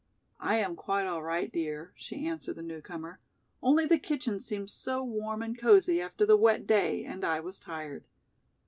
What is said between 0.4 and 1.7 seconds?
am quite all right,